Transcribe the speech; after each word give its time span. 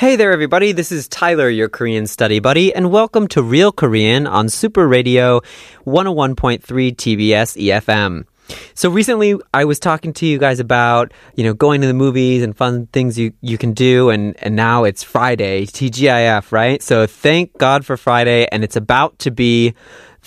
Hey 0.00 0.16
there, 0.16 0.32
everybody. 0.32 0.72
This 0.72 0.92
is 0.92 1.06
Tyler, 1.08 1.50
your 1.50 1.68
Korean 1.68 2.06
study 2.06 2.38
buddy, 2.38 2.74
and 2.74 2.90
welcome 2.90 3.28
to 3.28 3.42
Real 3.42 3.70
Korean 3.70 4.26
on 4.26 4.48
Super 4.48 4.88
Radio 4.88 5.42
101.3 5.84 6.62
TBS 6.64 7.62
EFM. 7.62 8.24
So 8.72 8.88
recently, 8.88 9.38
I 9.52 9.66
was 9.66 9.78
talking 9.78 10.14
to 10.14 10.24
you 10.24 10.38
guys 10.38 10.58
about, 10.58 11.12
you 11.34 11.44
know, 11.44 11.52
going 11.52 11.82
to 11.82 11.86
the 11.86 11.92
movies 11.92 12.42
and 12.42 12.56
fun 12.56 12.86
things 12.86 13.18
you, 13.18 13.34
you 13.42 13.58
can 13.58 13.74
do, 13.74 14.08
and, 14.08 14.42
and 14.42 14.56
now 14.56 14.84
it's 14.84 15.02
Friday, 15.02 15.66
TGIF, 15.66 16.50
right? 16.50 16.82
So 16.82 17.06
thank 17.06 17.58
God 17.58 17.84
for 17.84 17.98
Friday, 17.98 18.48
and 18.50 18.64
it's 18.64 18.76
about 18.76 19.18
to 19.18 19.30
be 19.30 19.74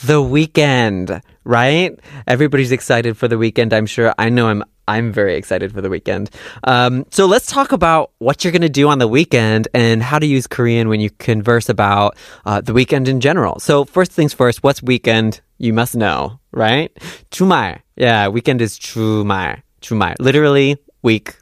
the 0.04 0.22
weekend, 0.22 1.20
right? 1.45 1.99
Everybody's 2.27 2.73
excited 2.73 3.17
for 3.17 3.29
the 3.29 3.39
weekend, 3.39 3.73
I'm 3.73 3.87
sure. 3.87 4.15
I 4.19 4.29
know 4.29 4.49
I'm 4.49 4.65
I'm 4.89 5.13
very 5.13 5.37
excited 5.37 5.71
for 5.71 5.83
the 5.83 5.91
weekend. 5.91 6.31
Um, 6.65 7.05
so 7.11 7.27
let's 7.27 7.47
talk 7.47 7.73
about 7.73 8.11
what 8.19 8.43
you're 8.43 8.53
going 8.53 8.63
to 8.63 8.71
do 8.71 8.89
on 8.89 8.99
the 8.99 9.07
weekend 9.07 9.69
and 9.75 10.03
how 10.03 10.19
to 10.19 10.25
use 10.27 10.47
Korean 10.47 10.89
when 10.89 10.99
you 10.99 11.11
converse 11.11 11.69
about 11.69 12.17
uh, 12.47 12.63
the 12.63 12.73
weekend 12.73 13.07
in 13.07 13.21
general. 13.21 13.61
So 13.61 13.85
first 13.85 14.13
things 14.13 14.33
first, 14.33 14.63
what's 14.63 14.83
weekend? 14.83 15.43
You 15.59 15.75
must 15.75 15.95
know, 15.95 16.41
right? 16.53 16.91
주말. 17.31 17.81
Yeah, 17.97 18.29
weekend 18.29 18.63
is 18.63 18.79
주말. 18.79 19.61
주말. 19.83 20.15
Literally 20.21 20.79
week 21.03 21.37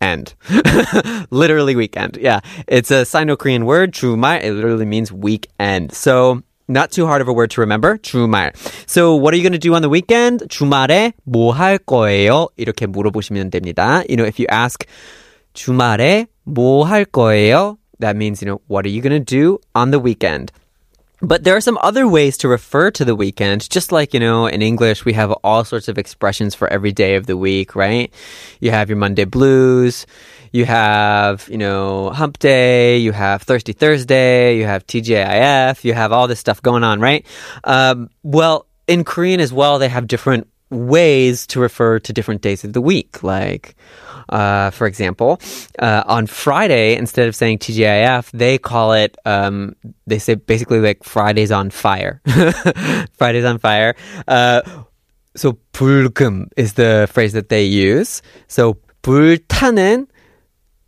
end. 0.00 0.34
literally 1.30 1.76
weekend. 1.76 2.16
Yeah. 2.16 2.40
It's 2.66 2.90
a 2.90 3.04
Sino-Korean 3.04 3.66
word, 3.66 3.92
주말. 3.92 4.42
It 4.42 4.52
literally 4.52 4.86
means 4.86 5.12
weekend. 5.12 5.92
So 5.92 6.42
not 6.70 6.90
too 6.90 7.06
hard 7.06 7.22
of 7.22 7.28
a 7.28 7.32
word 7.32 7.50
to 7.50 7.60
remember. 7.60 7.96
주말. 7.98 8.52
So 8.86 9.14
what 9.14 9.32
are 9.32 9.36
you 9.36 9.42
going 9.42 9.52
to 9.52 9.58
do 9.58 9.74
on 9.74 9.82
the 9.82 9.90
weekend? 9.90 10.48
주말에 10.48 11.12
뭐 11.24 11.52
할 11.52 11.78
거예요? 11.78 12.48
이렇게 12.56 12.86
물어보시면 12.86 13.50
됩니다. 13.50 14.02
You 14.08 14.16
know, 14.16 14.26
if 14.26 14.38
you 14.38 14.46
ask 14.50 14.84
주말에 15.54 16.26
뭐 16.44 16.84
할 16.84 17.04
거예요? 17.04 17.78
That 18.00 18.16
means, 18.16 18.42
you 18.42 18.46
know, 18.50 18.60
what 18.68 18.84
are 18.84 18.90
you 18.92 19.00
going 19.00 19.16
to 19.16 19.24
do 19.24 19.58
on 19.74 19.90
the 19.90 20.00
weekend? 20.00 20.52
But 21.21 21.43
there 21.43 21.55
are 21.55 21.61
some 21.61 21.77
other 21.81 22.07
ways 22.07 22.37
to 22.39 22.47
refer 22.47 22.89
to 22.91 23.05
the 23.05 23.15
weekend, 23.15 23.69
just 23.69 23.91
like, 23.91 24.13
you 24.13 24.19
know, 24.19 24.47
in 24.47 24.61
English, 24.61 25.05
we 25.05 25.13
have 25.13 25.31
all 25.43 25.63
sorts 25.63 25.87
of 25.87 25.99
expressions 25.99 26.55
for 26.55 26.67
every 26.67 26.91
day 26.91 27.15
of 27.15 27.27
the 27.27 27.37
week, 27.37 27.75
right? 27.75 28.11
You 28.59 28.71
have 28.71 28.89
your 28.89 28.97
Monday 28.97 29.25
blues, 29.25 30.07
you 30.51 30.65
have, 30.65 31.47
you 31.47 31.57
know, 31.57 32.09
hump 32.09 32.39
day, 32.39 32.97
you 32.97 33.11
have 33.11 33.43
Thirsty 33.43 33.73
Thursday, 33.73 34.57
you 34.57 34.65
have 34.65 34.85
TGIF, 34.87 35.83
you 35.83 35.93
have 35.93 36.11
all 36.11 36.27
this 36.27 36.39
stuff 36.39 36.61
going 36.61 36.83
on, 36.83 36.99
right? 36.99 37.25
Um, 37.63 38.09
well, 38.23 38.65
in 38.87 39.03
Korean 39.03 39.39
as 39.39 39.53
well, 39.53 39.77
they 39.77 39.89
have 39.89 40.07
different 40.07 40.47
ways 40.71 41.45
to 41.47 41.59
refer 41.59 41.99
to 41.99 42.13
different 42.13 42.41
days 42.41 42.63
of 42.63 42.73
the 42.73 42.81
week. 42.81 43.21
Like, 43.21 43.75
uh, 44.30 44.70
for 44.70 44.86
example, 44.86 45.40
uh, 45.78 46.02
on 46.06 46.26
Friday, 46.26 46.96
instead 46.96 47.28
of 47.28 47.34
saying 47.34 47.58
TGIF, 47.58 48.30
they 48.32 48.58
call 48.58 48.92
it, 48.92 49.16
um, 49.24 49.74
they 50.06 50.18
say 50.18 50.34
basically 50.34 50.80
like 50.80 51.04
Fridays 51.04 51.52
on 51.52 51.70
fire. 51.70 52.20
Fridays 53.12 53.44
on 53.44 53.58
fire. 53.58 53.94
Uh, 54.26 54.62
so 55.36 55.58
불금 55.72 56.48
is 56.56 56.74
the 56.74 57.08
phrase 57.12 57.32
that 57.34 57.48
they 57.48 57.64
use. 57.64 58.22
So 58.48 58.78
불타는 59.02 60.06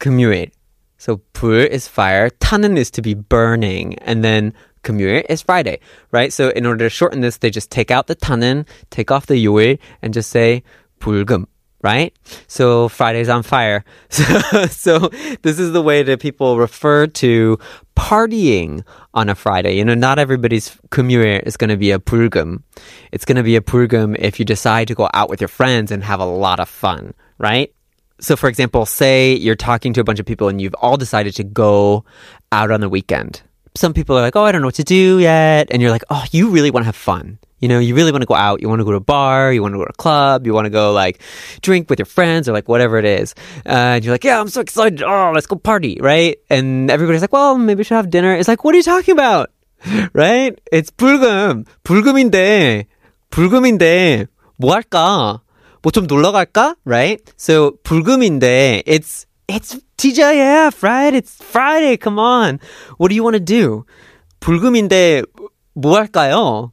금요일. 0.00 0.50
So 0.96 1.20
불 1.32 1.66
is 1.66 1.86
fire, 1.86 2.30
타는 2.30 2.76
is 2.76 2.90
to 2.92 3.02
be 3.02 3.14
burning, 3.14 3.94
and 4.00 4.24
then 4.24 4.52
금요일 4.82 5.24
is 5.28 5.42
Friday, 5.42 5.78
right? 6.10 6.32
So 6.32 6.48
in 6.48 6.66
order 6.66 6.86
to 6.86 6.90
shorten 6.90 7.20
this, 7.20 7.38
they 7.38 7.50
just 7.50 7.70
take 7.70 7.90
out 7.90 8.06
the 8.08 8.16
타는, 8.16 8.66
take 8.90 9.10
off 9.10 9.26
the 9.26 9.44
요일, 9.44 9.78
and 10.02 10.12
just 10.12 10.30
say 10.30 10.62
불금, 11.00 11.46
right? 11.83 12.15
So 12.47 12.87
Friday's 12.87 13.29
on 13.29 13.43
fire. 13.43 13.85
So, 14.09 14.65
so 14.67 14.99
this 15.41 15.59
is 15.59 15.73
the 15.73 15.81
way 15.81 16.01
that 16.03 16.19
people 16.19 16.57
refer 16.57 17.07
to 17.07 17.59
partying 17.95 18.83
on 19.13 19.27
a 19.29 19.35
Friday. 19.35 19.75
You 19.77 19.85
know, 19.85 19.93
not 19.95 20.17
everybody's 20.17 20.75
kumyuir 20.89 21.43
is 21.43 21.57
going 21.57 21.69
to 21.69 21.77
be 21.77 21.91
a 21.91 21.99
purgum. 21.99 22.63
It's 23.11 23.25
going 23.25 23.35
to 23.35 23.43
be 23.43 23.55
a 23.55 23.61
purgum 23.61 24.15
if 24.17 24.39
you 24.39 24.45
decide 24.45 24.87
to 24.87 24.95
go 24.95 25.09
out 25.13 25.29
with 25.29 25.41
your 25.41 25.47
friends 25.47 25.91
and 25.91 26.03
have 26.03 26.19
a 26.19 26.25
lot 26.25 26.59
of 26.59 26.69
fun, 26.69 27.13
right? 27.37 27.73
So, 28.19 28.35
for 28.35 28.47
example, 28.47 28.85
say 28.85 29.33
you're 29.33 29.55
talking 29.55 29.93
to 29.93 30.01
a 30.01 30.03
bunch 30.03 30.19
of 30.19 30.25
people 30.25 30.47
and 30.47 30.61
you've 30.61 30.75
all 30.75 30.95
decided 30.95 31.35
to 31.35 31.43
go 31.43 32.05
out 32.51 32.71
on 32.71 32.79
the 32.79 32.89
weekend. 32.89 33.41
Some 33.75 33.93
people 33.93 34.17
are 34.17 34.21
like, 34.21 34.35
oh, 34.35 34.43
I 34.43 34.51
don't 34.51 34.61
know 34.61 34.67
what 34.67 34.75
to 34.75 34.83
do 34.83 35.19
yet. 35.19 35.67
And 35.71 35.81
you're 35.81 35.91
like, 35.91 36.05
oh, 36.09 36.23
you 36.31 36.49
really 36.49 36.71
want 36.71 36.83
to 36.83 36.85
have 36.85 36.95
fun. 36.95 37.39
You 37.63 37.69
know, 37.69 37.79
you 37.79 37.95
really 37.95 38.11
want 38.11 38.23
to 38.23 38.27
go 38.27 38.35
out. 38.35 38.59
You 38.59 38.67
want 38.67 38.81
to 38.81 38.83
go 38.83 38.91
to 38.91 38.97
a 38.97 38.99
bar. 38.99 39.53
You 39.53 39.61
want 39.63 39.71
to 39.73 39.77
go 39.79 39.85
to 39.85 39.89
a 39.89 39.95
club. 39.95 40.45
You 40.45 40.53
want 40.53 40.65
to 40.65 40.69
go 40.69 40.91
like 40.91 41.21
drink 41.61 41.89
with 41.89 41.97
your 41.97 42.05
friends 42.05 42.49
or 42.49 42.51
like 42.51 42.67
whatever 42.67 42.97
it 42.99 43.05
is. 43.05 43.33
Uh, 43.65 43.95
and 43.95 44.03
you're 44.03 44.13
like, 44.13 44.25
yeah, 44.25 44.37
I'm 44.37 44.49
so 44.49 44.59
excited. 44.59 45.01
Oh, 45.01 45.31
let's 45.33 45.47
go 45.47 45.55
party, 45.55 45.97
right? 46.01 46.35
And 46.49 46.91
everybody's 46.91 47.21
like, 47.21 47.31
well, 47.31 47.57
maybe 47.57 47.77
we 47.77 47.83
should 47.85 47.95
have 47.95 48.09
dinner. 48.09 48.35
It's 48.35 48.49
like, 48.49 48.65
what 48.65 48.75
are 48.75 48.77
you 48.77 48.83
talking 48.83 49.13
about? 49.13 49.49
Right? 50.11 50.59
It's 50.73 50.91
불금. 50.91 51.63
불금인데. 51.85 52.83
불금인데. 53.31 54.27
뭐 54.59 54.73
할까? 54.75 55.39
뭐 55.81 55.91
좀 55.91 56.05
놀러 56.05 56.33
갈까? 56.33 56.75
Right? 56.83 57.23
So 57.37 57.79
불금인데 57.85 58.83
it's 58.85 59.25
it's 59.47 59.79
TGIF, 59.97 60.83
right? 60.83 61.13
It's 61.13 61.41
Friday. 61.41 61.95
Come 61.95 62.19
on. 62.19 62.59
What 62.97 63.07
do 63.07 63.15
you 63.15 63.23
want 63.23 63.35
to 63.35 63.39
do? 63.39 63.85
불금인데 64.41 65.23
뭐 65.75 65.95
할까요? 65.95 66.72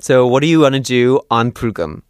So 0.00 0.26
what 0.26 0.42
do 0.42 0.48
you 0.48 0.60
want 0.60 0.74
to 0.74 0.80
do 0.80 1.20
on 1.30 1.52
불금? 1.52 2.02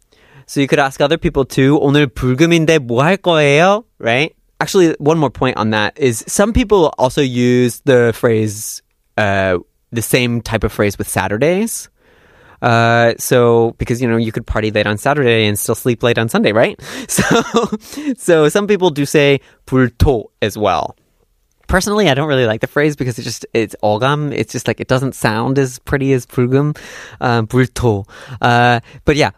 So 0.47 0.59
you 0.59 0.67
could 0.67 0.79
ask 0.79 1.01
other 1.01 1.17
people 1.17 1.45
too. 1.45 1.79
오늘 1.81 2.07
불금인데 2.07 2.79
뭐 2.79 3.03
할 3.03 3.17
거예요? 3.17 3.83
Right? 3.99 4.35
Actually, 4.59 4.95
one 4.99 5.17
more 5.17 5.29
point 5.29 5.57
on 5.57 5.71
that 5.71 5.97
is 5.97 6.23
some 6.27 6.53
people 6.53 6.93
also 6.97 7.21
use 7.21 7.81
the 7.85 8.13
phrase, 8.15 8.81
uh, 9.17 9.57
the 9.91 10.01
same 10.01 10.41
type 10.41 10.63
of 10.63 10.71
phrase 10.71 10.97
with 10.97 11.09
Saturdays. 11.09 11.89
Uh, 12.61 13.13
so 13.17 13.75
because 13.77 14.01
you 14.01 14.07
know 14.07 14.17
you 14.17 14.31
could 14.31 14.47
party 14.47 14.71
late 14.71 14.87
on 14.87 14.97
Saturday 14.97 15.45
and 15.45 15.59
still 15.59 15.75
sleep 15.75 16.01
late 16.01 16.17
on 16.17 16.29
Sunday, 16.29 16.51
right? 16.51 16.79
So, 17.07 17.23
so 18.17 18.49
some 18.49 18.65
people 18.65 18.89
do 18.89 19.05
say 19.05 19.39
불토 19.67 20.25
as 20.41 20.57
well. 20.57 20.95
Personally, 21.69 22.09
I 22.09 22.13
don't 22.13 22.27
really 22.27 22.45
like 22.45 22.61
the 22.61 22.67
phrase 22.67 22.95
because 22.95 23.17
it 23.17 23.23
just 23.23 23.45
it's 23.53 23.75
ogam. 23.81 24.31
It's 24.31 24.51
just 24.51 24.67
like 24.67 24.79
it 24.79 24.87
doesn't 24.87 25.15
sound 25.15 25.57
as 25.57 25.79
pretty 25.79 26.13
as 26.13 26.25
불금, 26.25 26.77
um, 27.19 27.47
불토. 27.47 28.07
Uh, 28.39 28.81
but 29.03 29.15
yeah, 29.15 29.31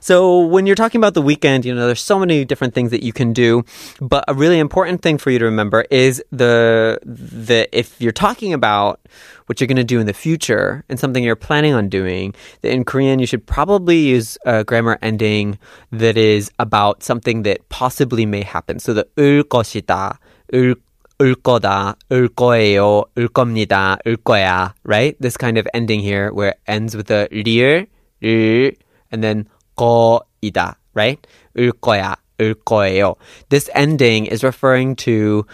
so 0.00 0.40
when 0.40 0.66
you're 0.66 0.76
talking 0.76 0.98
about 0.98 1.14
the 1.14 1.22
weekend, 1.22 1.64
you 1.64 1.74
know, 1.74 1.86
there's 1.86 2.02
so 2.02 2.18
many 2.18 2.44
different 2.44 2.74
things 2.74 2.90
that 2.90 3.02
you 3.02 3.12
can 3.12 3.32
do, 3.32 3.64
but 4.00 4.24
a 4.28 4.34
really 4.34 4.58
important 4.58 5.02
thing 5.02 5.18
for 5.18 5.30
you 5.30 5.38
to 5.38 5.44
remember 5.44 5.84
is 5.90 6.22
the 6.30 6.98
the 7.04 7.68
if 7.72 8.00
you're 8.00 8.12
talking 8.12 8.52
about 8.52 9.00
what 9.46 9.60
you're 9.60 9.68
going 9.68 9.76
to 9.76 9.84
do 9.84 10.00
in 10.00 10.06
the 10.06 10.12
future 10.12 10.84
and 10.88 10.98
something 10.98 11.22
you're 11.22 11.36
planning 11.36 11.74
on 11.74 11.88
doing, 11.88 12.34
in 12.62 12.84
Korean 12.84 13.18
you 13.18 13.26
should 13.26 13.46
probably 13.46 13.98
use 13.98 14.38
a 14.46 14.64
grammar 14.64 14.98
ending 15.02 15.58
that 15.92 16.16
is 16.16 16.50
about 16.58 17.02
something 17.02 17.42
that 17.42 17.68
possibly 17.68 18.26
may 18.26 18.42
happen. 18.42 18.78
So 18.78 18.94
the 18.94 19.06
을 19.18 19.44
것이다, 19.44 20.18
을 20.54 20.76
을 21.20 21.34
거다, 21.34 21.96
을 22.12 22.28
거예요, 22.28 23.04
을 23.16 23.28
겁니다, 23.28 23.96
을 24.06 24.16
거야, 24.16 24.74
right? 24.84 25.16
This 25.20 25.36
kind 25.38 25.58
of 25.58 25.66
ending 25.72 26.00
here 26.00 26.30
where 26.30 26.50
it 26.50 26.58
ends 26.66 26.94
with 26.94 27.10
a 27.10 27.26
리을, 27.30 27.86
을, 28.22 28.74
and 29.10 29.22
then 29.24 29.46
거이다, 29.76 30.76
right? 30.94 31.26
을 31.58 31.72
거야, 31.72 32.16
을 32.40 32.54
거예요. 32.54 33.14
This 33.48 33.70
ending 33.74 34.26
is 34.26 34.44
referring 34.44 34.94
to 34.96 35.46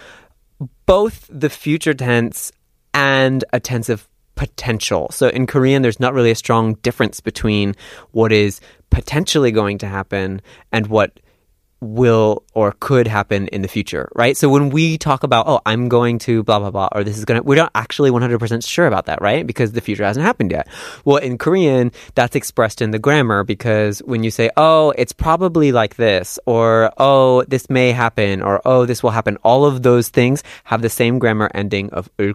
both 0.87 1.29
the 1.31 1.49
future 1.49 1.95
tense 1.95 2.51
and 2.93 3.45
a 3.53 3.61
tense 3.61 3.89
of 3.89 4.09
potential. 4.35 5.09
So 5.13 5.29
in 5.29 5.47
Korean, 5.47 5.83
there's 5.83 6.01
not 6.01 6.15
really 6.15 6.31
a 6.31 6.37
strong 6.37 6.75
difference 6.83 7.21
between 7.21 7.75
what 8.11 8.33
is 8.33 8.61
potentially 8.91 9.53
going 9.53 9.79
to 9.79 9.87
happen 9.87 10.41
and 10.73 10.89
what 10.89 11.21
will 11.80 12.44
or 12.54 12.74
could 12.80 13.08
happen 13.08 13.48
in 13.50 13.62
the 13.62 13.68
future, 13.68 14.10
right? 14.16 14.36
So 14.36 14.50
when 14.50 14.70
we 14.70 14.98
talk 14.98 15.24
about, 15.24 15.48
oh, 15.48 15.62
I'm 15.66 15.90
going 15.90 16.20
to 16.20 16.44
blah, 16.44 16.60
blah, 16.60 16.72
blah, 16.72 16.90
or 16.92 17.04
this 17.04 17.18
is 17.18 17.26
going 17.26 17.40
to, 17.40 17.44
we're 17.46 17.56
not 17.56 17.72
actually 17.76 18.10
100% 18.10 18.68
sure 18.68 18.88
about 18.88 19.06
that, 19.06 19.22
right? 19.22 19.46
Because 19.46 19.74
the 19.74 19.82
future 19.82 20.04
hasn't 20.04 20.26
happened 20.26 20.52
yet. 20.52 20.68
Well, 21.06 21.18
in 21.18 21.38
Korean, 21.38 21.92
that's 22.16 22.36
expressed 22.36 22.82
in 22.82 22.92
the 22.92 23.00
grammar 23.00 23.44
because 23.44 24.00
when 24.00 24.24
you 24.24 24.32
say, 24.32 24.50
oh, 24.58 24.94
it's 24.98 25.14
probably 25.14 25.72
like 25.72 25.96
this, 25.96 26.40
or 26.46 26.92
oh, 26.98 27.44
this 27.44 27.70
may 27.70 27.92
happen, 27.92 28.42
or 28.42 28.62
oh, 28.66 28.86
this 28.86 29.04
will 29.04 29.12
happen, 29.12 29.38
all 29.44 29.66
of 29.66 29.84
those 29.84 30.10
things 30.10 30.44
have 30.66 30.82
the 30.82 30.90
same 30.90 31.20
grammar 31.20 31.50
ending 31.54 31.90
of 31.92 32.10
ul 32.20 32.34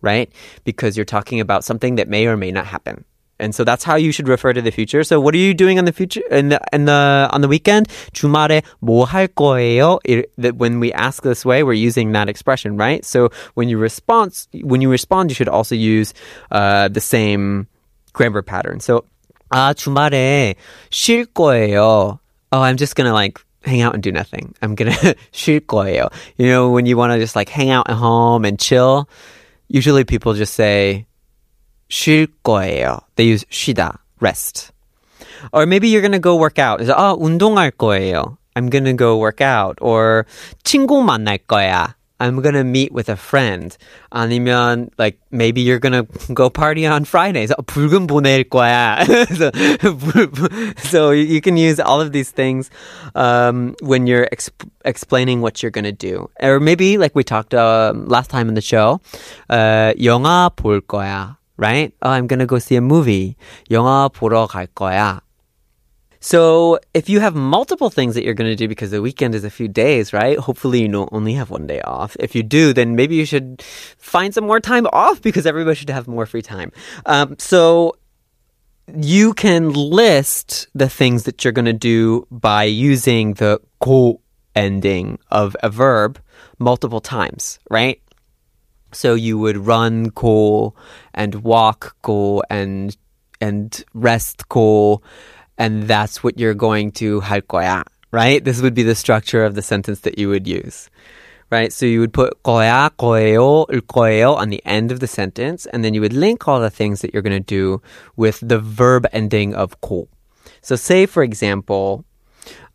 right? 0.00 0.30
Because 0.64 0.96
you're 0.96 1.04
talking 1.04 1.40
about 1.40 1.64
something 1.64 1.96
that 1.96 2.08
may 2.08 2.26
or 2.26 2.36
may 2.36 2.52
not 2.52 2.66
happen. 2.66 3.04
And 3.39 3.53
so 3.53 3.63
that's 3.63 3.83
how 3.83 3.95
you 3.95 4.11
should 4.11 4.29
refer 4.29 4.53
to 4.53 4.61
the 4.61 4.71
future. 4.71 5.03
So 5.03 5.19
what 5.19 5.33
are 5.33 5.41
you 5.41 5.53
doing 5.53 5.79
on 5.79 5.85
the 5.85 5.91
future 5.91 6.21
in 6.29 6.49
the 6.49 6.61
in 6.71 6.85
the 6.85 7.27
on 7.31 7.41
the 7.41 7.47
weekend? 7.47 7.87
주말에 8.13 8.61
뭐 8.79 9.05
할 9.05 9.27
거예요? 9.27 9.99
It, 10.05 10.31
that 10.37 10.55
when 10.55 10.79
we 10.79 10.93
ask 10.93 11.23
this 11.23 11.43
way, 11.43 11.63
we're 11.63 11.73
using 11.73 12.11
that 12.13 12.29
expression, 12.29 12.77
right? 12.77 13.03
So 13.03 13.29
when 13.55 13.69
you 13.69 13.77
respond, 13.77 14.47
when 14.61 14.81
you 14.81 14.89
respond, 14.89 15.31
you 15.31 15.35
should 15.35 15.49
also 15.49 15.75
use 15.75 16.13
uh, 16.51 16.87
the 16.87 17.01
same 17.01 17.67
grammar 18.13 18.43
pattern. 18.43 18.79
So 18.79 19.03
아 19.49 19.73
주말에 19.73 20.55
쉴 20.89 21.25
거예요. 21.25 22.19
Oh, 22.51 22.61
I'm 22.61 22.77
just 22.77 22.95
gonna 22.95 23.13
like 23.13 23.41
hang 23.65 23.81
out 23.81 23.93
and 23.93 24.03
do 24.03 24.11
nothing. 24.11 24.53
I'm 24.61 24.75
gonna 24.75 24.95
쉴 25.33 25.61
거예요. 25.61 26.13
You 26.37 26.47
know, 26.47 26.69
when 26.69 26.85
you 26.85 26.97
want 26.97 27.13
to 27.13 27.19
just 27.19 27.35
like 27.35 27.49
hang 27.49 27.71
out 27.71 27.89
at 27.89 27.95
home 27.95 28.45
and 28.45 28.59
chill, 28.59 29.09
usually 29.67 30.05
people 30.05 30.33
just 30.33 30.53
say 30.53 31.06
쉴 31.88 32.28
거예요. 32.42 33.00
They 33.16 33.32
use 33.32 33.44
쉬다, 33.50 33.98
rest. 34.20 34.72
Or 35.52 35.66
maybe 35.66 35.88
you're 35.88 36.02
gonna 36.02 36.18
go 36.18 36.36
work 36.36 36.58
out. 36.58 36.80
It's, 36.80 36.90
아, 36.90 37.14
운동할 37.18 37.70
거예요. 37.70 38.36
I'm 38.54 38.68
gonna 38.68 38.94
go 38.94 39.16
work 39.16 39.40
out. 39.40 39.78
Or 39.80 40.26
친구 40.64 41.02
만날 41.02 41.38
거야. 41.38 41.94
I'm 42.20 42.42
gonna 42.42 42.64
meet 42.64 42.92
with 42.92 43.08
a 43.08 43.14
friend. 43.14 43.76
아니면 44.10 44.90
like 44.98 45.20
maybe 45.30 45.60
you're 45.60 45.78
gonna 45.78 46.02
go 46.34 46.50
party 46.50 46.84
on 46.84 47.04
Fridays. 47.04 47.52
불금 47.66 48.08
보낼 48.08 48.42
거야. 48.42 49.06
so, 49.38 50.72
so 50.82 51.10
you 51.12 51.40
can 51.40 51.56
use 51.56 51.78
all 51.78 52.00
of 52.00 52.10
these 52.10 52.32
things 52.32 52.70
um, 53.14 53.76
when 53.82 54.08
you're 54.08 54.26
exp- 54.32 54.68
explaining 54.84 55.40
what 55.40 55.62
you're 55.62 55.70
gonna 55.70 55.92
do. 55.92 56.28
Or 56.42 56.58
maybe 56.58 56.98
like 56.98 57.14
we 57.14 57.22
talked 57.22 57.54
uh, 57.54 57.92
last 57.94 58.30
time 58.30 58.48
in 58.48 58.54
the 58.54 58.60
show, 58.60 59.00
uh, 59.48 59.94
영화 60.00 60.50
볼 60.50 60.80
거야 60.80 61.37
Right? 61.57 61.93
Oh, 62.01 62.09
I'm 62.09 62.27
gonna 62.27 62.47
go 62.47 62.59
see 62.59 62.75
a 62.75 62.81
movie. 62.81 63.35
영화 63.69 64.09
보러 64.09 64.47
갈 64.47 64.67
거야. 64.67 65.21
So, 66.23 66.79
if 66.93 67.09
you 67.09 67.19
have 67.19 67.35
multiple 67.35 67.89
things 67.89 68.15
that 68.15 68.23
you're 68.23 68.33
going 68.33 68.49
to 68.49 68.55
do 68.55 68.69
because 68.69 68.91
the 68.91 69.01
weekend 69.01 69.35
is 69.35 69.43
a 69.43 69.49
few 69.49 69.67
days, 69.67 70.13
right? 70.13 70.39
Hopefully, 70.39 70.79
you 70.79 70.87
don't 70.87 71.11
only 71.11 71.33
have 71.33 71.49
one 71.49 71.67
day 71.67 71.81
off. 71.81 72.15
If 72.17 72.33
you 72.33 72.43
do, 72.43 72.71
then 72.71 72.95
maybe 72.95 73.15
you 73.15 73.25
should 73.25 73.61
find 73.97 74.33
some 74.33 74.45
more 74.45 74.61
time 74.61 74.87
off 74.93 75.21
because 75.21 75.45
everybody 75.45 75.75
should 75.75 75.89
have 75.89 76.07
more 76.07 76.25
free 76.25 76.41
time. 76.41 76.71
Um, 77.05 77.35
so, 77.39 77.97
you 78.95 79.33
can 79.33 79.73
list 79.73 80.67
the 80.73 80.87
things 80.87 81.23
that 81.23 81.43
you're 81.43 81.51
going 81.51 81.65
to 81.65 81.73
do 81.73 82.25
by 82.31 82.63
using 82.63 83.33
the 83.33 83.59
ko 83.81 84.21
ending 84.55 85.19
of 85.29 85.57
a 85.61 85.69
verb 85.69 86.19
multiple 86.57 87.01
times, 87.01 87.59
right? 87.69 88.01
So 88.91 89.15
you 89.15 89.37
would 89.37 89.57
run 89.57 90.11
ko 90.11 90.73
and 91.13 91.43
walk 91.43 91.95
ko 92.01 92.43
and 92.49 92.95
and 93.41 93.83
rest 93.93 94.47
ko 94.49 95.01
and 95.57 95.83
that's 95.83 96.23
what 96.23 96.39
you're 96.39 96.53
going 96.53 96.91
to 96.91 97.21
할 97.21 97.41
거야, 97.41 97.83
right? 98.11 98.43
This 98.43 98.61
would 98.61 98.73
be 98.73 98.83
the 98.83 98.95
structure 98.95 99.43
of 99.43 99.55
the 99.55 99.61
sentence 99.61 100.01
that 100.01 100.17
you 100.17 100.29
would 100.29 100.47
use. 100.47 100.89
Right? 101.49 101.71
So 101.71 101.85
you 101.85 101.99
would 101.99 102.13
put 102.13 102.41
거야, 102.43 102.89
거예요, 102.97 103.69
을 103.69 103.81
거예요 103.81 104.35
on 104.35 104.49
the 104.49 104.61
end 104.65 104.91
of 104.91 104.99
the 104.99 105.07
sentence, 105.07 105.67
and 105.67 105.83
then 105.83 105.93
you 105.93 106.01
would 106.01 106.13
link 106.13 106.47
all 106.47 106.59
the 106.59 106.71
things 106.71 107.01
that 107.01 107.13
you're 107.13 107.21
going 107.21 107.37
to 107.37 107.39
do 107.39 107.79
with 108.15 108.39
the 108.41 108.57
verb 108.57 109.05
ending 109.13 109.53
of 109.53 109.79
고. 109.81 110.07
So 110.61 110.75
say, 110.75 111.05
for 111.05 111.21
example, 111.21 112.05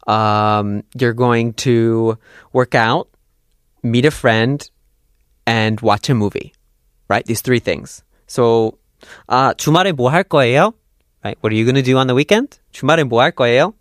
um, 0.06 0.84
you're 0.94 1.12
going 1.12 1.54
to 1.64 2.18
work 2.52 2.76
out, 2.76 3.08
meet 3.82 4.04
a 4.04 4.12
friend, 4.12 4.62
and 5.45 5.81
watch 5.81 6.09
a 6.09 6.13
movie. 6.15 6.53
Right? 7.09 7.25
These 7.25 7.41
three 7.41 7.59
things. 7.59 8.03
So, 8.27 8.77
아, 9.27 9.53
주말에 9.53 9.91
뭐 9.91 10.09
할 10.09 10.23
거예요? 10.23 10.73
Right? 11.23 11.37
What 11.41 11.53
are 11.53 11.57
you 11.57 11.65
going 11.65 11.75
to 11.75 11.81
do 11.83 11.97
on 11.97 12.07
the 12.07 12.15
weekend? 12.15 12.59
주말에 12.71 13.03
뭐 13.03 13.21
할 13.21 13.31
거예요? 13.31 13.73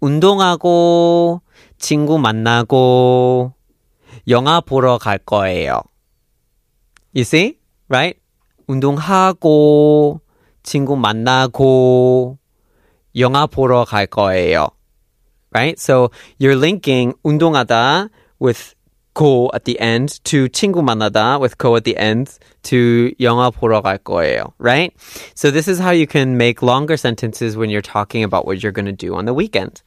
운동하고 0.00 1.40
친구 1.78 2.18
만나고 2.18 3.52
영화 4.28 4.60
보러 4.60 4.98
갈 4.98 5.18
거예요. 5.18 5.82
You 7.14 7.22
see? 7.22 7.58
Right? 7.88 8.18
운동하고 8.66 10.20
친구 10.62 10.96
만나고 10.96 12.38
영화 13.16 13.46
보러 13.46 13.84
갈 13.84 14.06
거예요. 14.06 14.68
Right? 15.52 15.78
So 15.78 16.10
you're 16.40 16.56
linking 16.56 17.14
운동하다 17.22 18.08
with 18.40 18.73
고 19.13 19.49
at 19.53 19.65
the 19.65 19.79
end 19.79 20.23
to 20.23 20.47
친구 20.47 20.81
만나다 20.81 21.39
with 21.39 21.57
고 21.57 21.75
at 21.75 21.83
the 21.83 21.97
end 21.97 22.37
to 22.63 23.11
영화 23.19 23.51
보러 23.51 23.81
갈 23.81 23.97
거예요, 23.97 24.53
right? 24.59 24.93
So 25.35 25.51
this 25.51 25.67
is 25.67 25.79
how 25.79 25.91
you 25.91 26.07
can 26.07 26.37
make 26.37 26.61
longer 26.61 26.95
sentences 26.95 27.57
when 27.57 27.69
you're 27.69 27.81
talking 27.81 28.23
about 28.23 28.45
what 28.45 28.63
you're 28.63 28.71
going 28.71 28.85
to 28.85 28.93
do 28.93 29.15
on 29.15 29.25
the 29.25 29.33
weekend. 29.33 29.81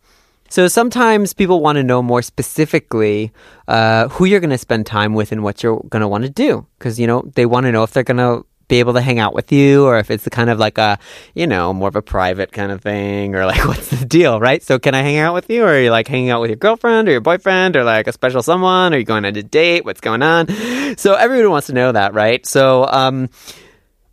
So 0.50 0.68
sometimes 0.68 1.32
people 1.32 1.62
want 1.62 1.76
to 1.76 1.82
know 1.82 2.02
more 2.02 2.20
specifically 2.20 3.32
uh, 3.68 4.08
who 4.08 4.26
you're 4.26 4.40
going 4.40 4.50
to 4.50 4.58
spend 4.58 4.84
time 4.84 5.14
with 5.14 5.32
and 5.32 5.42
what 5.42 5.62
you're 5.62 5.80
going 5.88 6.02
to 6.02 6.08
want 6.08 6.24
to 6.24 6.30
do 6.30 6.66
because 6.78 7.00
you 7.00 7.06
know 7.06 7.22
they 7.34 7.46
want 7.46 7.64
to 7.64 7.72
know 7.72 7.84
if 7.84 7.92
they're 7.92 8.04
going 8.04 8.18
to 8.18 8.44
be 8.68 8.80
able 8.80 8.94
to 8.94 9.02
hang 9.02 9.18
out 9.18 9.34
with 9.34 9.52
you 9.52 9.84
or 9.84 9.98
if 9.98 10.10
it's 10.10 10.26
kind 10.28 10.48
of 10.48 10.58
like 10.58 10.78
a, 10.78 10.98
you 11.34 11.46
know, 11.46 11.74
more 11.74 11.88
of 11.88 11.96
a 11.96 12.00
private 12.00 12.52
kind 12.52 12.72
of 12.72 12.80
thing 12.80 13.34
or 13.34 13.44
like 13.44 13.66
what's 13.68 13.88
the 13.88 14.06
deal, 14.06 14.40
right? 14.40 14.62
So 14.62 14.78
can 14.78 14.94
I 14.94 15.02
hang 15.02 15.18
out 15.18 15.34
with 15.34 15.50
you 15.50 15.64
or 15.64 15.76
are 15.76 15.80
you 15.80 15.90
like 15.90 16.08
hanging 16.08 16.30
out 16.30 16.40
with 16.40 16.48
your 16.48 16.56
girlfriend 16.56 17.06
or 17.06 17.12
your 17.12 17.20
boyfriend 17.20 17.76
or 17.76 17.84
like 17.84 18.06
a 18.06 18.12
special 18.12 18.42
someone? 18.42 18.94
Are 18.94 18.98
you 18.98 19.04
going 19.04 19.26
on 19.26 19.36
a 19.36 19.42
date? 19.42 19.84
What's 19.84 20.00
going 20.00 20.22
on? 20.22 20.48
So 20.96 21.14
everyone 21.14 21.50
wants 21.50 21.68
to 21.68 21.72
know 21.72 21.92
that, 21.92 22.14
right? 22.14 22.44
So, 22.46 22.86
um, 22.86 23.28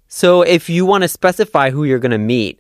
so 0.08 0.42
if 0.42 0.70
you 0.70 0.86
want 0.86 1.04
to 1.04 1.08
specify 1.08 1.72
who 1.72 1.84
you're 1.84 2.00
going 2.00 2.12
to 2.12 2.18
meet 2.18 2.60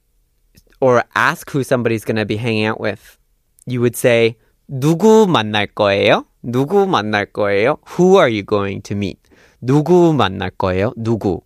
or 0.79 1.03
ask 1.15 1.49
who 1.49 1.63
somebody's 1.63 2.05
going 2.05 2.17
to 2.17 2.25
be 2.25 2.37
hanging 2.37 2.65
out 2.65 2.79
with, 2.79 3.17
you 3.65 3.81
would 3.81 3.95
say, 3.95 4.37
누구 4.69 5.27
만날 5.27 5.67
거예요? 5.67 6.25
누구 6.45 6.85
만날 6.85 7.25
거예요? 7.27 7.79
Who 7.97 8.17
are 8.17 8.29
you 8.29 8.43
going 8.43 8.81
to 8.83 8.95
meet? 8.95 9.19
누구 9.61 10.13
만날 10.13 10.51
거예요? 10.51 10.93
누구? 10.95 11.41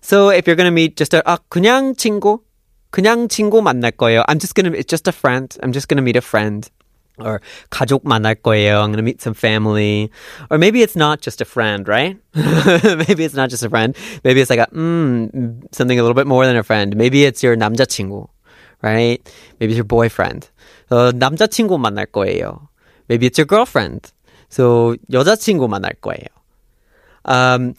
So 0.00 0.30
if 0.30 0.46
you're 0.46 0.56
gonna 0.56 0.70
meet 0.70 0.96
just 0.96 1.14
a 1.14 1.22
아 1.26 1.38
그냥 1.48 1.94
친구, 1.96 2.40
그냥 2.90 3.28
친구 3.28 3.62
만날 3.62 3.92
거예요. 3.92 4.24
I'm 4.28 4.38
just 4.38 4.54
gonna 4.54 4.70
it's 4.76 4.88
just 4.88 5.08
a 5.08 5.12
friend. 5.12 5.56
I'm 5.62 5.72
just 5.72 5.88
gonna 5.88 6.02
meet 6.02 6.16
a 6.16 6.22
friend. 6.22 6.68
Or 7.18 7.40
가족 7.70 8.04
만날 8.04 8.36
거예요. 8.36 8.82
I'm 8.82 8.92
gonna 8.92 9.02
meet 9.02 9.22
some 9.22 9.32
family. 9.34 10.10
Or 10.50 10.58
maybe 10.58 10.82
it's 10.82 10.96
not 10.96 11.22
just 11.22 11.40
a 11.40 11.44
friend, 11.46 11.88
right? 11.88 12.18
maybe 13.08 13.24
it's 13.24 13.34
not 13.34 13.48
just 13.48 13.62
a 13.64 13.70
friend. 13.70 13.96
Maybe 14.22 14.40
it's 14.40 14.50
like 14.50 14.60
a 14.60 14.66
mm, 14.68 15.64
something 15.72 15.98
a 15.98 16.02
little 16.02 16.14
bit 16.14 16.26
more 16.26 16.46
than 16.46 16.56
a 16.56 16.62
friend. 16.62 16.94
Maybe 16.94 17.24
it's 17.24 17.42
your 17.42 17.56
남자친구, 17.56 18.28
right? 18.82 19.18
Maybe 19.58 19.72
it's 19.72 19.78
your 19.78 19.84
boyfriend. 19.88 20.50
어, 20.90 21.10
남자친구 21.12 21.78
만날 21.78 22.06
거예요. 22.06 22.68
Maybe 23.08 23.26
it's 23.26 23.38
your 23.38 23.46
girlfriend. 23.46 24.12
So 24.48 24.94
여자친구 25.10 25.68
만날 25.68 25.94
거예요. 26.00 26.28
Um, 27.24 27.74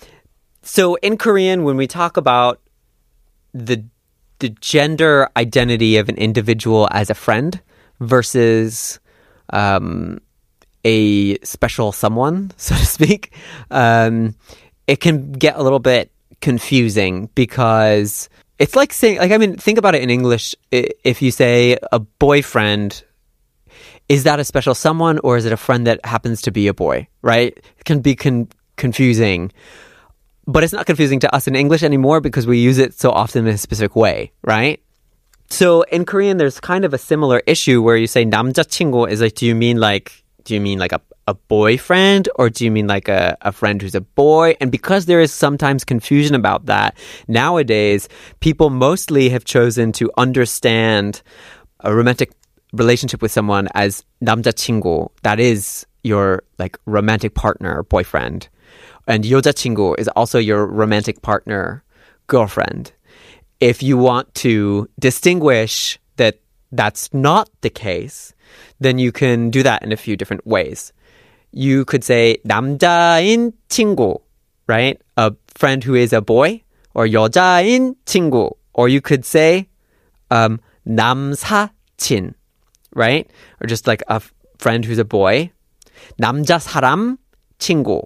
so 0.62 0.94
in 0.96 1.18
Korean, 1.18 1.64
when 1.64 1.76
we 1.76 1.86
talk 1.86 2.16
about 2.16 2.60
the 3.52 3.84
the 4.38 4.48
gender 4.60 5.28
identity 5.36 5.98
of 5.98 6.08
an 6.08 6.16
individual 6.16 6.88
as 6.90 7.10
a 7.10 7.14
friend 7.14 7.60
versus 8.00 8.98
um, 9.52 10.18
a 10.84 11.38
special 11.38 11.92
someone, 11.92 12.50
so 12.56 12.74
to 12.74 12.86
speak, 12.86 13.32
um, 13.70 14.34
it 14.86 15.00
can 15.00 15.32
get 15.32 15.56
a 15.56 15.62
little 15.62 15.78
bit 15.78 16.10
confusing 16.40 17.30
because 17.34 18.28
it's 18.58 18.74
like 18.74 18.92
saying, 18.92 19.18
like, 19.18 19.30
I 19.30 19.38
mean, 19.38 19.56
think 19.56 19.78
about 19.78 19.94
it 19.94 20.02
in 20.02 20.10
English. 20.10 20.54
If 20.70 21.22
you 21.22 21.30
say 21.30 21.78
a 21.92 22.00
boyfriend, 22.00 23.04
is 24.08 24.24
that 24.24 24.40
a 24.40 24.44
special 24.44 24.74
someone 24.74 25.18
or 25.20 25.36
is 25.36 25.46
it 25.46 25.52
a 25.52 25.56
friend 25.56 25.86
that 25.86 26.04
happens 26.04 26.42
to 26.42 26.50
be 26.50 26.66
a 26.66 26.74
boy, 26.74 27.06
right? 27.22 27.56
It 27.78 27.84
can 27.84 28.00
be 28.00 28.16
con- 28.16 28.48
confusing 28.76 29.52
but 30.47 30.63
it's 30.63 30.73
not 30.73 30.85
confusing 30.85 31.19
to 31.19 31.35
us 31.35 31.47
in 31.47 31.55
English 31.55 31.83
anymore 31.83 32.21
because 32.21 32.47
we 32.47 32.57
use 32.57 32.77
it 32.77 32.93
so 32.93 33.11
often 33.11 33.45
in 33.45 33.53
a 33.53 33.57
specific 33.57 33.95
way, 33.95 34.31
right? 34.43 34.81
So 35.49 35.83
in 35.83 36.05
Korean, 36.05 36.37
there's 36.37 36.59
kind 36.59 36.85
of 36.85 36.93
a 36.93 36.97
similar 36.97 37.41
issue 37.45 37.81
where 37.81 37.97
you 37.97 38.07
say 38.07 38.25
남자친구 38.25 39.09
is 39.09 39.21
like, 39.21 39.35
do 39.35 39.45
you 39.45 39.55
mean 39.55 39.77
like, 39.77 40.23
do 40.43 40.53
you 40.53 40.61
mean 40.61 40.79
like 40.79 40.93
a, 40.93 41.01
a 41.27 41.33
boyfriend 41.33 42.29
or 42.35 42.49
do 42.49 42.63
you 42.63 42.71
mean 42.71 42.87
like 42.87 43.07
a, 43.09 43.37
a 43.41 43.51
friend 43.51 43.81
who's 43.81 43.95
a 43.95 44.01
boy? 44.01 44.55
And 44.61 44.71
because 44.71 45.05
there 45.05 45.19
is 45.19 45.33
sometimes 45.33 45.83
confusion 45.83 46.35
about 46.35 46.65
that, 46.67 46.97
nowadays, 47.27 48.07
people 48.39 48.69
mostly 48.69 49.29
have 49.29 49.43
chosen 49.43 49.91
to 49.93 50.11
understand 50.17 51.21
a 51.81 51.93
romantic 51.93 52.31
relationship 52.73 53.21
with 53.21 53.31
someone 53.31 53.67
as 53.73 54.03
남자친구. 54.23 55.09
That 55.23 55.39
is 55.39 55.85
your 56.03 56.43
like 56.57 56.77
romantic 56.85 57.35
partner, 57.35 57.83
boyfriend. 57.83 58.47
And 59.07 59.23
여자친구 59.23 59.95
is 59.97 60.07
also 60.09 60.39
your 60.39 60.65
romantic 60.65 61.21
partner, 61.21 61.83
girlfriend. 62.27 62.91
If 63.59 63.81
you 63.81 63.97
want 63.97 64.33
to 64.35 64.89
distinguish 64.99 65.99
that 66.17 66.39
that's 66.71 67.13
not 67.13 67.49
the 67.61 67.69
case, 67.69 68.33
then 68.79 68.99
you 68.99 69.11
can 69.11 69.49
do 69.49 69.63
that 69.63 69.83
in 69.83 69.91
a 69.91 69.97
few 69.97 70.15
different 70.15 70.45
ways. 70.45 70.91
You 71.51 71.85
could 71.85 72.03
say 72.03 72.37
남자인 72.45 73.53
친구 73.69 74.19
right? 74.67 75.01
A 75.15 75.33
friend 75.55 75.83
who 75.83 75.95
is 75.95 76.13
a 76.13 76.21
boy 76.21 76.61
or 76.93 77.07
여자인 77.07 77.95
친구. 78.05 78.51
Or 78.73 78.87
you 78.87 79.01
could 79.01 79.25
say 79.25 79.67
um, 80.29 80.59
남사친, 80.87 82.35
right? 82.93 83.29
Or 83.59 83.67
just 83.67 83.87
like 83.87 84.03
a 84.07 84.21
f- 84.21 84.33
friend 84.59 84.85
who's 84.85 84.99
a 84.99 85.05
boy. 85.05 85.49
남자 86.19 86.59
사람 86.59 87.17
친구 87.59 88.03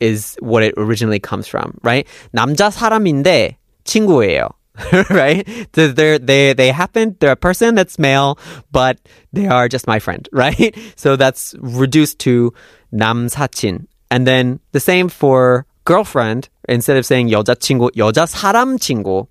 is 0.00 0.36
what 0.40 0.62
it 0.62 0.74
originally 0.76 1.20
comes 1.20 1.46
from, 1.46 1.78
right? 1.82 2.06
남자 2.34 2.70
사람인데 2.70 3.56
친구예요. 3.84 4.50
right? 5.10 5.46
They're, 5.72 6.18
they 6.18 6.54
they 6.54 6.70
happen. 6.70 7.16
They're 7.20 7.32
a 7.32 7.36
person 7.36 7.74
that's 7.74 7.98
male, 7.98 8.38
but 8.70 8.98
they 9.32 9.46
are 9.46 9.68
just 9.68 9.86
my 9.86 9.98
friend, 9.98 10.28
right? 10.32 10.74
So 10.96 11.16
that's 11.16 11.54
reduced 11.60 12.18
to 12.20 12.52
남사친, 12.92 13.86
and 14.10 14.26
then 14.26 14.60
the 14.72 14.80
same 14.80 15.08
for 15.08 15.66
girlfriend. 15.84 16.48
Instead 16.68 16.96
of 16.96 17.04
saying 17.04 17.28
여자친구, 17.28 17.90
여자 17.96 18.26
사람 18.26 18.78
친구, 18.78 19.26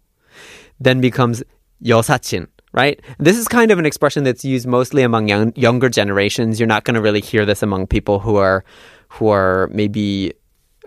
then 0.79 1.01
becomes 1.01 1.43
여사친. 1.83 2.47
Right? 2.73 3.01
This 3.19 3.37
is 3.37 3.49
kind 3.49 3.71
of 3.71 3.79
an 3.79 3.85
expression 3.85 4.23
that's 4.23 4.45
used 4.45 4.65
mostly 4.65 5.03
among 5.03 5.27
young, 5.27 5.51
younger 5.57 5.89
generations. 5.89 6.57
You're 6.57 6.67
not 6.67 6.85
going 6.85 6.95
to 6.95 7.01
really 7.01 7.19
hear 7.19 7.45
this 7.45 7.61
among 7.61 7.87
people 7.87 8.19
who 8.19 8.37
are 8.37 8.63
who 9.09 9.27
are 9.27 9.69
maybe 9.73 10.31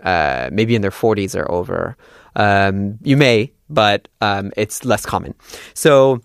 uh, 0.03 0.49
maybe 0.51 0.75
in 0.75 0.81
their 0.81 0.91
40s 0.91 1.35
or 1.35 1.49
over. 1.51 1.97
Um, 2.35 2.97
you 3.01 3.17
may, 3.17 3.51
but 3.69 4.07
um, 4.21 4.51
it's 4.57 4.85
less 4.85 5.05
common. 5.05 5.33
So, 5.73 6.21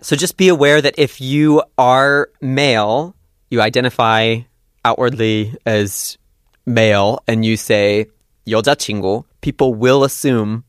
so 0.00 0.16
just 0.16 0.36
be 0.36 0.48
aware 0.48 0.80
that 0.80 0.94
if 0.98 1.20
you 1.20 1.62
are 1.78 2.30
male, 2.40 3.14
you 3.50 3.60
identify 3.60 4.40
outwardly 4.84 5.54
as 5.64 6.18
male, 6.66 7.22
and 7.26 7.44
you 7.44 7.56
say 7.56 8.06
여자친구, 8.46 9.24
people 9.40 9.74
will 9.74 10.04
assume 10.04 10.64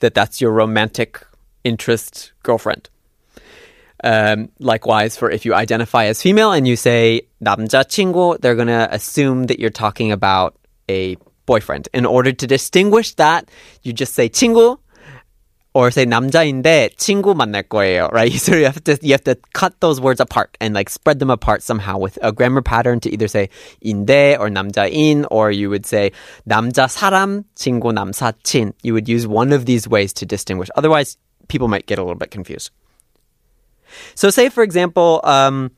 that 0.00 0.14
that's 0.14 0.40
your 0.40 0.50
romantic 0.50 1.24
interest 1.64 2.32
girlfriend. 2.42 2.88
Um, 4.02 4.48
likewise, 4.58 5.16
for 5.16 5.30
if 5.30 5.44
you 5.44 5.54
identify 5.54 6.06
as 6.06 6.22
female 6.22 6.52
and 6.52 6.66
you 6.66 6.76
say 6.76 7.22
남자친구, 7.42 8.40
they're 8.40 8.54
gonna 8.54 8.88
assume 8.90 9.44
that 9.44 9.58
you're 9.58 9.70
talking 9.70 10.10
about 10.10 10.56
a 10.88 11.16
boyfriend. 11.46 11.88
In 11.92 12.06
order 12.06 12.32
to 12.32 12.46
distinguish 12.46 13.14
that, 13.14 13.50
you 13.82 13.92
just 13.92 14.14
say 14.14 14.28
친구 14.28 14.78
or 15.72 15.90
say 15.90 16.04
남자인데 16.04 16.90
친구 16.96 17.34
만날 17.34 17.62
거예요, 17.62 18.10
right? 18.12 18.32
So 18.32 18.56
you 18.56 18.64
have 18.64 18.82
to 18.84 18.98
you 19.02 19.12
have 19.12 19.24
to 19.24 19.36
cut 19.52 19.80
those 19.80 20.00
words 20.00 20.20
apart 20.20 20.56
and 20.60 20.74
like 20.74 20.88
spread 20.90 21.18
them 21.18 21.30
apart 21.30 21.62
somehow 21.62 21.98
with 21.98 22.18
a 22.22 22.32
grammar 22.32 22.62
pattern 22.62 23.00
to 23.00 23.10
either 23.10 23.28
say 23.28 23.50
인데 23.84 24.36
or 24.38 24.50
남자인 24.50 25.26
or 25.30 25.50
you 25.50 25.70
would 25.70 25.86
say 25.86 26.12
남자 26.48 26.88
사람 26.88 27.44
친구 27.54 27.92
남사친. 27.92 28.72
You 28.82 28.94
would 28.94 29.08
use 29.08 29.26
one 29.26 29.52
of 29.52 29.66
these 29.66 29.86
ways 29.88 30.12
to 30.14 30.26
distinguish. 30.26 30.68
Otherwise, 30.74 31.16
people 31.48 31.68
might 31.68 31.86
get 31.86 31.98
a 31.98 32.02
little 32.02 32.18
bit 32.18 32.30
confused. 32.30 32.70
So 34.14 34.30
say 34.30 34.48
for 34.48 34.62
example, 34.62 35.20
um, 35.24 35.70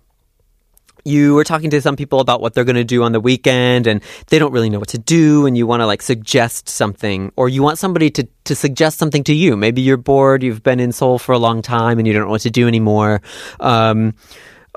you 1.07 1.35
were 1.35 1.45
talking 1.45 1.71
to 1.71 1.81
some 1.81 1.97
people 1.97 2.21
about 2.21 2.40
what 2.40 2.54
they're 2.54 2.64
going 2.64 2.76
to 2.76 2.85
do 2.85 3.02
on 3.02 3.12
the 3.12 3.21
weekend 3.21 3.87
and 3.87 4.02
they 4.28 4.38
don't 4.38 4.52
really 4.52 4.71
know 4.71 4.78
what 4.78 4.88
to 4.88 4.99
do 4.99 5.47
and 5.47 5.57
you 5.57 5.66
want 5.66 5.81
to 5.81 5.87
like 5.87 6.02
suggest 6.02 6.69
something 6.69 7.33
or 7.37 7.49
you 7.49 7.62
want 7.62 7.78
somebody 7.78 8.11
to, 8.11 8.26
to 8.45 8.54
suggest 8.54 8.99
something 8.99 9.25
to 9.25 9.35
you. 9.35 9.57
Maybe 9.57 9.83
you're 9.83 9.97
bored, 9.97 10.42
you've 10.42 10.62
been 10.62 10.78
in 10.78 10.92
Seoul 10.92 11.19
for 11.19 11.33
a 11.33 11.38
long 11.38 11.61
time 11.61 11.99
and 11.99 12.07
you 12.07 12.14
don't 12.14 12.25
know 12.25 12.31
what 12.31 12.42
to 12.42 12.50
do 12.50 12.69
anymore. 12.69 13.21
Um, 13.59 14.12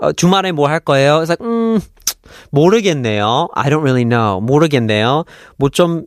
어, 0.02 0.12
주말에 0.12 0.52
뭐 0.52 0.68
할 0.68 0.82
거예요? 0.82 1.22
It's 1.22 1.30
like, 1.30 1.40
음, 1.40 1.80
모르겠네요. 2.52 3.48
I 3.54 3.70
don't 3.70 3.82
really 3.82 4.04
know. 4.04 4.42
모르겠네요. 4.42 5.26
뭐 5.58 5.70
좀 5.70 6.06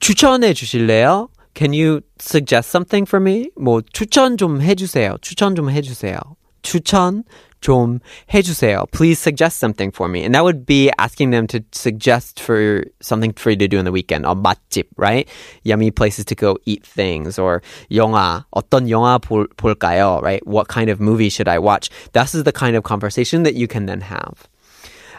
추천해 0.00 0.52
주실래요? 0.52 1.28
Can 1.54 1.72
you 1.72 2.00
suggest 2.18 2.70
something 2.70 3.06
for 3.06 3.20
me? 3.22 3.50
뭐 3.56 3.80
추천 3.92 4.36
좀 4.36 4.60
해주세요. 4.60 5.18
추천 5.20 5.54
좀 5.54 5.70
해주세요. 5.70 6.18
추천 6.62 7.24
좀 7.64 8.00
해주세요. 8.32 8.84
Please 8.92 9.18
suggest 9.18 9.58
something 9.58 9.90
for 9.90 10.06
me. 10.06 10.22
And 10.22 10.34
that 10.34 10.44
would 10.44 10.66
be 10.66 10.90
asking 10.98 11.30
them 11.30 11.46
to 11.46 11.64
suggest 11.72 12.38
for 12.38 12.84
something 13.00 13.32
for 13.32 13.50
you 13.50 13.56
to 13.56 13.68
do 13.68 13.78
on 13.78 13.86
the 13.86 13.92
weekend. 13.92 14.26
어, 14.26 14.34
맛집, 14.36 14.84
right? 14.98 15.26
Yummy 15.64 15.90
places 15.90 16.26
to 16.26 16.34
go 16.34 16.58
eat 16.66 16.84
things. 16.84 17.38
Or 17.38 17.62
영화, 17.90 18.44
어떤 18.54 18.90
영화 18.90 19.18
볼, 19.18 19.48
볼까요? 19.56 20.20
Right? 20.22 20.46
What 20.46 20.68
kind 20.68 20.90
of 20.90 21.00
movie 21.00 21.30
should 21.30 21.48
I 21.48 21.58
watch? 21.58 21.88
This 22.12 22.34
is 22.34 22.44
the 22.44 22.52
kind 22.52 22.76
of 22.76 22.84
conversation 22.84 23.44
that 23.44 23.54
you 23.54 23.66
can 23.66 23.86
then 23.86 24.02
have. 24.02 24.46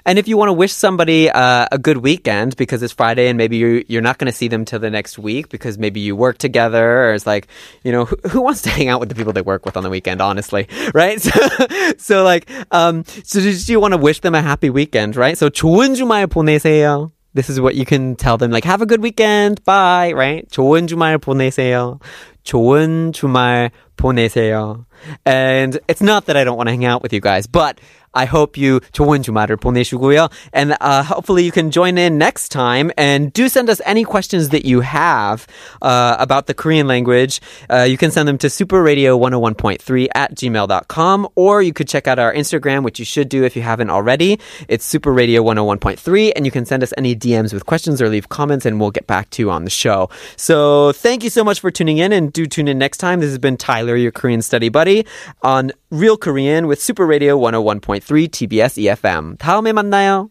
And 0.06 0.20
if 0.20 0.28
you 0.28 0.38
want 0.38 0.50
to 0.50 0.54
wish 0.54 0.72
somebody 0.72 1.30
uh, 1.32 1.66
a 1.72 1.78
good 1.80 1.98
weekend 1.98 2.56
because 2.58 2.84
it's 2.84 2.94
Friday 2.94 3.28
and 3.28 3.38
maybe 3.38 3.58
you're, 3.58 3.82
you're 3.88 4.02
not 4.02 4.20
going 4.20 4.32
to 4.32 4.38
see 4.38 4.48
them 4.48 4.64
till 4.64 4.80
the 4.80 4.92
next 4.92 5.18
week 5.18 5.50
because 5.50 5.78
maybe 5.80 6.00
you 6.00 6.16
work 6.16 6.38
together 6.38 7.10
or 7.10 7.14
it's 7.14 7.26
like, 7.26 7.48
you 7.84 7.92
know, 7.92 8.06
who, 8.06 8.16
who 8.30 8.42
wants 8.42 8.62
to 8.64 8.70
hang 8.70 8.90
out 8.90 9.00
with 9.00 9.10
the 9.10 9.16
people 9.16 9.34
they 9.34 9.42
work 9.42 9.66
with 9.66 9.76
on 9.78 9.84
the 9.84 9.90
weekend, 9.90 10.22
honestly, 10.22 10.68
right? 10.94 11.20
So, 11.20 11.32
so 11.98 12.24
like, 12.24 12.50
um, 12.72 13.04
so 13.24 13.42
just 13.42 13.68
you 13.68 13.80
want 13.80 13.94
to 13.94 13.98
wish 13.98 14.22
them 14.22 14.36
a 14.36 14.42
happy 14.42 14.70
weekend, 14.70 15.16
right? 15.16 15.38
So 15.38 15.50
좋은 15.50 15.96
주말 15.96 16.28
보내세요. 16.28 17.12
This 17.34 17.50
is 17.50 17.60
what 17.60 17.76
you 17.76 17.84
can 17.84 18.16
tell 18.16 18.38
them, 18.38 18.50
like, 18.50 18.64
have 18.64 18.82
a 18.82 18.86
good 18.86 19.02
weekend, 19.02 19.62
bye, 19.66 20.14
right? 20.14 20.50
좋은 20.50 20.88
주말 20.88 21.18
보내세요. 21.18 22.00
좋은 22.46 23.12
주말 23.12 23.72
보내세요. 23.98 24.86
And 25.26 25.78
it's 25.90 26.02
not 26.02 26.28
that 26.28 26.38
I 26.38 26.46
don't 26.46 26.56
want 26.56 26.68
to 26.68 26.72
hang 26.72 26.86
out 26.86 27.04
with 27.04 27.12
you 27.12 27.20
guys, 27.20 27.46
but 27.46 27.82
I 28.16 28.26
hope 28.26 28.58
you 28.58 28.80
좋은 28.94 29.22
주말을 29.22 29.58
보내시고요. 29.58 30.30
And 30.54 30.76
uh, 30.80 31.04
hopefully 31.04 31.44
you 31.44 31.52
can 31.52 31.70
join 31.70 31.98
in 31.98 32.18
next 32.18 32.50
time 32.50 32.92
and 32.98 33.32
do 33.34 33.50
send 33.50 33.70
us 33.70 33.82
any 33.86 34.04
questions 34.04 34.50
that 34.50 34.66
you 34.66 34.82
have 34.82 35.46
uh, 35.82 36.16
about 36.18 36.48
the 36.48 36.54
Korean 36.54 36.88
language. 36.88 37.42
Uh, 37.70 37.84
you 37.84 37.98
can 37.98 38.12
send 38.12 38.28
them 38.28 38.38
to 38.40 38.48
superradio101.3 38.48 40.08
at 40.16 40.34
gmail.com 40.34 41.28
or 41.36 41.62
you 41.62 41.74
could 41.74 41.88
check 41.88 42.08
out 42.08 42.18
our 42.18 42.34
Instagram, 42.34 42.84
which 42.84 43.00
you 43.00 43.06
should 43.06 43.28
do 43.28 43.44
if 43.44 43.56
you 43.56 43.62
haven't 43.62 43.90
already. 43.90 44.40
It's 44.70 44.92
superradio101.3 44.92 46.32
and 46.36 46.46
you 46.46 46.52
can 46.52 46.66
send 46.66 46.84
us 46.84 46.94
any 46.98 47.16
DMs 47.16 47.54
with 47.54 47.66
questions 47.66 48.02
or 48.02 48.08
leave 48.08 48.30
comments 48.30 48.66
and 48.66 48.80
we'll 48.80 48.92
get 48.92 49.08
back 49.08 49.30
to 49.32 49.42
you 49.42 49.52
on 49.52 49.66
the 49.66 49.70
show. 49.70 50.10
So 50.38 50.94
thank 50.94 51.24
you 51.24 51.30
so 51.30 51.44
much 51.44 51.60
for 51.60 51.70
tuning 51.70 51.98
in 51.98 52.14
and 52.14 52.32
do 52.32 52.46
tune 52.46 52.70
in 52.70 52.78
next 52.78 53.00
time. 53.00 53.20
This 53.20 53.30
has 53.30 53.40
been 53.40 53.58
Tyler, 53.58 53.96
your 53.98 54.12
Korean 54.12 54.42
study 54.42 54.70
buddy 54.70 55.06
on 55.42 55.74
Real 55.90 56.18
Korean 56.18 56.68
with 56.68 56.82
Super 56.82 57.06
Radio 57.06 57.38
101.3 57.38 58.30
TBS 58.30 58.78
EFM. 58.78 59.38
다음에 59.38 59.74
만나요. 59.74 60.30